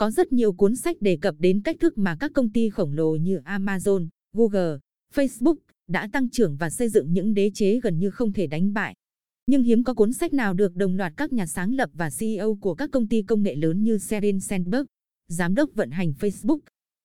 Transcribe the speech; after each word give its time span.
Có 0.00 0.10
rất 0.10 0.32
nhiều 0.32 0.52
cuốn 0.52 0.76
sách 0.76 0.96
đề 1.00 1.18
cập 1.22 1.34
đến 1.38 1.62
cách 1.62 1.76
thức 1.80 1.98
mà 1.98 2.16
các 2.20 2.30
công 2.34 2.52
ty 2.52 2.70
khổng 2.70 2.92
lồ 2.92 3.16
như 3.16 3.38
Amazon, 3.38 4.08
Google, 4.32 4.78
Facebook 5.14 5.56
đã 5.88 6.08
tăng 6.12 6.30
trưởng 6.30 6.56
và 6.56 6.70
xây 6.70 6.88
dựng 6.88 7.12
những 7.12 7.34
đế 7.34 7.50
chế 7.54 7.80
gần 7.80 7.98
như 7.98 8.10
không 8.10 8.32
thể 8.32 8.46
đánh 8.46 8.72
bại. 8.72 8.94
Nhưng 9.46 9.62
hiếm 9.62 9.84
có 9.84 9.94
cuốn 9.94 10.12
sách 10.12 10.32
nào 10.32 10.54
được 10.54 10.76
đồng 10.76 10.96
loạt 10.96 11.12
các 11.16 11.32
nhà 11.32 11.46
sáng 11.46 11.74
lập 11.74 11.90
và 11.92 12.10
CEO 12.18 12.54
của 12.60 12.74
các 12.74 12.90
công 12.92 13.08
ty 13.08 13.22
công 13.22 13.42
nghệ 13.42 13.54
lớn 13.54 13.82
như 13.82 13.98
Sheryl 13.98 14.38
Sandberg, 14.38 14.84
giám 15.28 15.54
đốc 15.54 15.70
vận 15.74 15.90
hành 15.90 16.12
Facebook, 16.20 16.60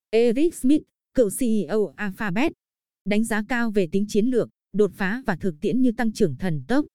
Eric 0.09 0.55
Smith, 0.55 0.83
cựu 1.13 1.29
CEO 1.39 1.93
Alphabet, 1.95 2.51
đánh 3.05 3.23
giá 3.23 3.43
cao 3.49 3.71
về 3.71 3.87
tính 3.91 4.05
chiến 4.07 4.25
lược, 4.25 4.49
đột 4.73 4.91
phá 4.93 5.23
và 5.25 5.35
thực 5.35 5.55
tiễn 5.61 5.81
như 5.81 5.91
tăng 5.91 6.11
trưởng 6.11 6.35
thần 6.37 6.63
tốc. 6.67 6.85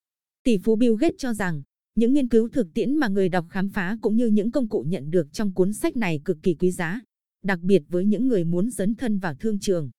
Tỷ 0.43 0.59
phú 0.59 0.77
Bill 0.77 0.95
Gates 1.01 1.19
cho 1.19 1.35
rằng, 1.35 1.63
những 2.01 2.13
nghiên 2.13 2.29
cứu 2.29 2.49
thực 2.49 2.75
tiễn 2.75 2.95
mà 2.95 3.09
người 3.09 3.29
đọc 3.29 3.47
khám 3.51 3.69
phá 3.69 3.99
cũng 4.01 4.17
như 4.17 4.27
những 4.27 4.51
công 4.51 4.69
cụ 4.69 4.85
nhận 4.89 5.11
được 5.11 5.33
trong 5.33 5.55
cuốn 5.55 5.73
sách 5.73 5.97
này 5.97 6.21
cực 6.25 6.39
kỳ 6.43 6.55
quý 6.55 6.71
giá, 6.71 7.01
đặc 7.45 7.61
biệt 7.63 7.83
với 7.89 8.05
những 8.05 8.29
người 8.29 8.45
muốn 8.45 8.71
dấn 8.71 8.95
thân 8.95 9.19
vào 9.19 9.35
thương 9.35 9.59
trường. 9.59 9.91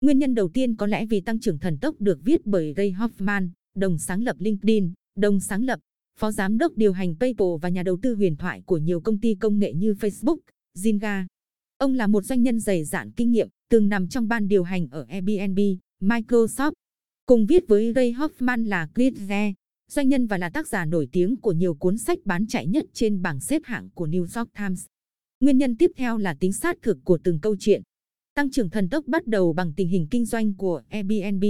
Nguyên 0.00 0.18
nhân 0.18 0.34
đầu 0.34 0.48
tiên 0.48 0.76
có 0.76 0.86
lẽ 0.86 1.06
vì 1.06 1.20
tăng 1.20 1.40
trưởng 1.40 1.58
thần 1.58 1.78
tốc 1.78 2.00
được 2.00 2.18
viết 2.24 2.46
bởi 2.46 2.74
Ray 2.76 2.92
Hoffman, 2.92 3.48
đồng 3.74 3.98
sáng 3.98 4.22
lập 4.22 4.36
LinkedIn, 4.38 4.92
đồng 5.18 5.40
sáng 5.40 5.64
lập, 5.64 5.80
phó 6.18 6.32
giám 6.32 6.58
đốc 6.58 6.76
điều 6.76 6.92
hành 6.92 7.14
PayPal 7.20 7.48
và 7.62 7.68
nhà 7.68 7.82
đầu 7.82 7.98
tư 8.02 8.14
huyền 8.14 8.36
thoại 8.36 8.62
của 8.66 8.78
nhiều 8.78 9.00
công 9.00 9.20
ty 9.20 9.34
công 9.34 9.58
nghệ 9.58 9.72
như 9.72 9.92
Facebook, 9.92 10.38
Zynga. 10.78 11.24
Ông 11.78 11.94
là 11.94 12.06
một 12.06 12.24
doanh 12.24 12.42
nhân 12.42 12.60
dày 12.60 12.84
dạn 12.84 13.10
kinh 13.10 13.30
nghiệm, 13.30 13.48
từng 13.70 13.88
nằm 13.88 14.08
trong 14.08 14.28
ban 14.28 14.48
điều 14.48 14.62
hành 14.62 14.88
ở 14.90 15.06
Airbnb, 15.08 15.58
Microsoft. 16.00 16.72
Cùng 17.26 17.46
viết 17.46 17.68
với 17.68 17.92
Ray 17.94 18.12
Hoffman 18.12 18.66
là 18.68 18.88
Chris 18.94 19.14
Re, 19.28 19.52
doanh 19.90 20.08
nhân 20.08 20.26
và 20.26 20.38
là 20.38 20.50
tác 20.50 20.68
giả 20.68 20.84
nổi 20.84 21.08
tiếng 21.12 21.36
của 21.36 21.52
nhiều 21.52 21.74
cuốn 21.74 21.98
sách 21.98 22.18
bán 22.24 22.46
chạy 22.46 22.66
nhất 22.66 22.86
trên 22.92 23.22
bảng 23.22 23.40
xếp 23.40 23.62
hạng 23.64 23.90
của 23.90 24.06
New 24.06 24.20
York 24.20 24.52
Times. 24.58 24.86
Nguyên 25.40 25.58
nhân 25.58 25.76
tiếp 25.76 25.90
theo 25.96 26.18
là 26.18 26.34
tính 26.40 26.52
sát 26.52 26.76
thực 26.82 26.98
của 27.04 27.18
từng 27.24 27.40
câu 27.40 27.56
chuyện. 27.60 27.82
Tăng 28.34 28.50
trưởng 28.50 28.70
thần 28.70 28.88
tốc 28.88 29.06
bắt 29.06 29.26
đầu 29.26 29.52
bằng 29.52 29.72
tình 29.76 29.88
hình 29.88 30.06
kinh 30.10 30.24
doanh 30.24 30.54
của 30.54 30.82
Airbnb, 30.88 31.44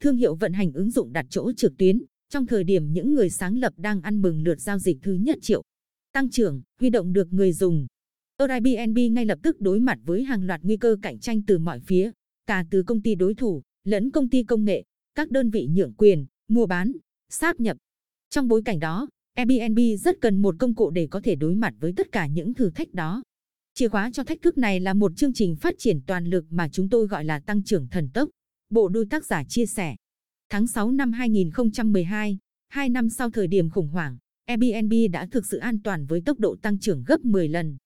thương 0.00 0.16
hiệu 0.16 0.34
vận 0.34 0.52
hành 0.52 0.72
ứng 0.72 0.90
dụng 0.90 1.12
đặt 1.12 1.26
chỗ 1.30 1.52
trực 1.52 1.72
tuyến, 1.78 2.02
trong 2.28 2.46
thời 2.46 2.64
điểm 2.64 2.92
những 2.92 3.14
người 3.14 3.30
sáng 3.30 3.56
lập 3.56 3.72
đang 3.76 4.00
ăn 4.00 4.22
mừng 4.22 4.42
lượt 4.42 4.60
giao 4.60 4.78
dịch 4.78 4.98
thứ 5.02 5.12
nhất 5.12 5.38
triệu. 5.42 5.62
Tăng 6.12 6.30
trưởng, 6.30 6.62
huy 6.80 6.90
động 6.90 7.12
được 7.12 7.32
người 7.32 7.52
dùng. 7.52 7.86
Airbnb 8.36 8.98
ngay 9.12 9.24
lập 9.24 9.38
tức 9.42 9.60
đối 9.60 9.80
mặt 9.80 9.98
với 10.04 10.24
hàng 10.24 10.44
loạt 10.46 10.60
nguy 10.62 10.76
cơ 10.76 10.96
cạnh 11.02 11.18
tranh 11.18 11.42
từ 11.46 11.58
mọi 11.58 11.80
phía, 11.80 12.10
cả 12.46 12.64
từ 12.70 12.82
công 12.82 13.02
ty 13.02 13.14
đối 13.14 13.34
thủ, 13.34 13.62
lẫn 13.84 14.10
công 14.10 14.28
ty 14.28 14.42
công 14.42 14.64
nghệ, 14.64 14.84
các 15.14 15.30
đơn 15.30 15.50
vị 15.50 15.68
nhượng 15.70 15.94
quyền, 15.94 16.26
mua 16.48 16.66
bán, 16.66 16.92
sáp 17.32 17.60
nhập. 17.60 17.76
Trong 18.30 18.48
bối 18.48 18.62
cảnh 18.64 18.78
đó, 18.78 19.08
Airbnb 19.34 19.78
rất 19.98 20.20
cần 20.20 20.42
một 20.42 20.54
công 20.58 20.74
cụ 20.74 20.90
để 20.90 21.08
có 21.10 21.20
thể 21.20 21.34
đối 21.34 21.54
mặt 21.54 21.74
với 21.80 21.92
tất 21.96 22.12
cả 22.12 22.26
những 22.26 22.54
thử 22.54 22.70
thách 22.70 22.94
đó. 22.94 23.22
Chìa 23.74 23.88
khóa 23.88 24.10
cho 24.12 24.24
thách 24.24 24.42
thức 24.42 24.58
này 24.58 24.80
là 24.80 24.94
một 24.94 25.12
chương 25.16 25.32
trình 25.32 25.56
phát 25.56 25.74
triển 25.78 26.00
toàn 26.06 26.24
lực 26.26 26.44
mà 26.50 26.68
chúng 26.68 26.88
tôi 26.88 27.06
gọi 27.06 27.24
là 27.24 27.38
tăng 27.38 27.62
trưởng 27.64 27.88
thần 27.88 28.08
tốc. 28.14 28.28
Bộ 28.70 28.88
đôi 28.88 29.06
tác 29.10 29.26
giả 29.26 29.44
chia 29.48 29.66
sẻ. 29.66 29.96
Tháng 30.50 30.66
6 30.66 30.90
năm 30.90 31.12
2012, 31.12 32.38
hai 32.68 32.88
năm 32.88 33.08
sau 33.08 33.30
thời 33.30 33.46
điểm 33.46 33.70
khủng 33.70 33.88
hoảng, 33.88 34.18
Airbnb 34.46 34.92
đã 35.12 35.26
thực 35.26 35.46
sự 35.46 35.58
an 35.58 35.82
toàn 35.82 36.06
với 36.06 36.20
tốc 36.24 36.38
độ 36.38 36.56
tăng 36.62 36.78
trưởng 36.78 37.04
gấp 37.06 37.24
10 37.24 37.48
lần. 37.48 37.76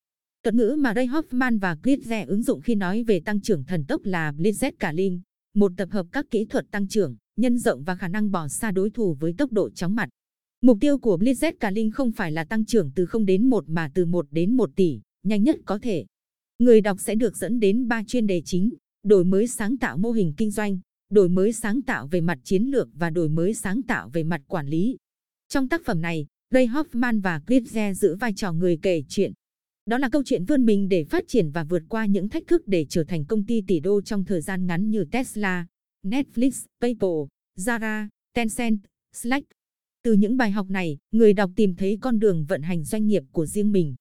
Thuật 0.42 0.54
ngữ 0.54 0.76
mà 0.78 0.94
Ray 0.94 1.06
Hoffman 1.06 1.58
và 1.58 1.76
Glitze 1.82 2.26
ứng 2.26 2.42
dụng 2.42 2.60
khi 2.60 2.74
nói 2.74 3.02
về 3.02 3.20
tăng 3.20 3.40
trưởng 3.40 3.64
thần 3.64 3.84
tốc 3.84 4.00
là 4.04 4.32
Blitzscaling, 4.32 5.20
một 5.54 5.72
tập 5.76 5.88
hợp 5.92 6.06
các 6.12 6.26
kỹ 6.30 6.44
thuật 6.44 6.66
tăng 6.70 6.88
trưởng, 6.88 7.16
nhân 7.36 7.58
rộng 7.58 7.84
và 7.84 7.94
khả 7.96 8.08
năng 8.08 8.30
bỏ 8.30 8.48
xa 8.48 8.70
đối 8.70 8.90
thủ 8.90 9.16
với 9.20 9.34
tốc 9.38 9.52
độ 9.52 9.70
chóng 9.70 9.94
mặt. 9.94 10.08
Mục 10.60 10.78
tiêu 10.80 10.98
của 10.98 11.16
Blitzscaling 11.16 11.90
không 11.92 12.12
phải 12.12 12.32
là 12.32 12.44
tăng 12.44 12.64
trưởng 12.64 12.90
từ 12.94 13.06
0 13.06 13.26
đến 13.26 13.46
1 13.46 13.64
mà 13.68 13.90
từ 13.94 14.04
1 14.04 14.26
đến 14.30 14.56
1 14.56 14.70
tỷ, 14.76 15.00
nhanh 15.22 15.42
nhất 15.42 15.56
có 15.64 15.78
thể. 15.78 16.04
Người 16.58 16.80
đọc 16.80 17.00
sẽ 17.00 17.14
được 17.14 17.36
dẫn 17.36 17.60
đến 17.60 17.88
3 17.88 18.02
chuyên 18.04 18.26
đề 18.26 18.42
chính, 18.44 18.70
đổi 19.02 19.24
mới 19.24 19.46
sáng 19.46 19.76
tạo 19.76 19.98
mô 19.98 20.10
hình 20.10 20.34
kinh 20.36 20.50
doanh, 20.50 20.78
đổi 21.10 21.28
mới 21.28 21.52
sáng 21.52 21.82
tạo 21.82 22.06
về 22.06 22.20
mặt 22.20 22.38
chiến 22.44 22.62
lược 22.62 22.88
và 22.94 23.10
đổi 23.10 23.28
mới 23.28 23.54
sáng 23.54 23.82
tạo 23.82 24.08
về 24.08 24.24
mặt 24.24 24.42
quản 24.46 24.68
lý. 24.68 24.96
Trong 25.48 25.68
tác 25.68 25.84
phẩm 25.84 26.00
này, 26.00 26.26
Ray 26.50 26.66
Hoffman 26.66 27.20
và 27.20 27.40
Glitze 27.46 27.92
giữ 27.92 28.16
vai 28.16 28.32
trò 28.36 28.52
người 28.52 28.78
kể 28.82 29.02
chuyện. 29.08 29.32
Đó 29.86 29.98
là 29.98 30.08
câu 30.08 30.22
chuyện 30.24 30.44
vươn 30.44 30.66
mình 30.66 30.88
để 30.88 31.04
phát 31.04 31.24
triển 31.28 31.50
và 31.50 31.64
vượt 31.64 31.82
qua 31.88 32.06
những 32.06 32.28
thách 32.28 32.46
thức 32.46 32.62
để 32.66 32.86
trở 32.88 33.04
thành 33.04 33.24
công 33.24 33.46
ty 33.46 33.62
tỷ 33.66 33.80
đô 33.80 34.00
trong 34.00 34.24
thời 34.24 34.40
gian 34.40 34.66
ngắn 34.66 34.90
như 34.90 35.04
Tesla, 35.04 35.66
Netflix, 36.06 36.64
PayPal, 36.80 37.10
Zara, 37.58 38.08
Tencent, 38.34 38.78
Slack. 39.12 39.46
Từ 40.02 40.12
những 40.12 40.36
bài 40.36 40.50
học 40.50 40.70
này, 40.70 40.98
người 41.12 41.32
đọc 41.32 41.50
tìm 41.56 41.74
thấy 41.74 41.98
con 42.00 42.18
đường 42.18 42.44
vận 42.48 42.62
hành 42.62 42.84
doanh 42.84 43.06
nghiệp 43.06 43.22
của 43.32 43.46
riêng 43.46 43.72
mình. 43.72 43.94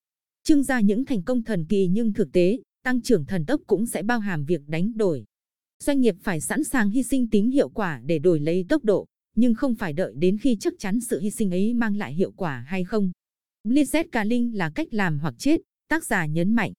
Trưng 0.43 0.63
ra 0.63 0.81
những 0.81 1.05
thành 1.05 1.23
công 1.23 1.43
thần 1.43 1.65
kỳ 1.65 1.87
nhưng 1.87 2.13
thực 2.13 2.31
tế, 2.31 2.59
tăng 2.83 3.01
trưởng 3.01 3.25
thần 3.25 3.45
tốc 3.45 3.61
cũng 3.67 3.85
sẽ 3.85 4.03
bao 4.03 4.19
hàm 4.19 4.45
việc 4.45 4.61
đánh 4.67 4.97
đổi. 4.97 5.25
Doanh 5.83 5.99
nghiệp 6.01 6.15
phải 6.21 6.41
sẵn 6.41 6.63
sàng 6.63 6.89
hy 6.89 7.03
sinh 7.03 7.29
tính 7.29 7.51
hiệu 7.51 7.69
quả 7.69 8.01
để 8.05 8.19
đổi 8.19 8.39
lấy 8.39 8.65
tốc 8.69 8.83
độ, 8.83 9.05
nhưng 9.35 9.53
không 9.53 9.75
phải 9.75 9.93
đợi 9.93 10.13
đến 10.17 10.37
khi 10.37 10.57
chắc 10.59 10.73
chắn 10.79 10.99
sự 11.01 11.19
hy 11.19 11.31
sinh 11.31 11.51
ấy 11.51 11.73
mang 11.73 11.97
lại 11.97 12.13
hiệu 12.13 12.31
quả 12.31 12.65
hay 12.67 12.83
không. 12.83 13.11
Blizzard 13.63 14.03
Cả 14.11 14.25
là 14.53 14.69
cách 14.75 14.87
làm 14.91 15.19
hoặc 15.19 15.33
chết, 15.37 15.61
tác 15.87 16.05
giả 16.05 16.25
nhấn 16.25 16.53
mạnh. 16.53 16.73